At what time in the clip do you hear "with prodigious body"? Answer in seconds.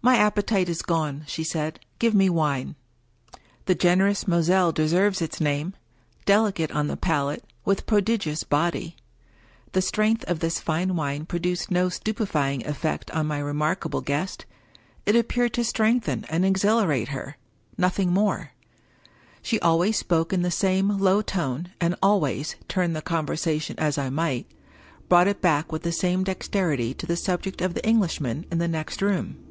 7.66-8.96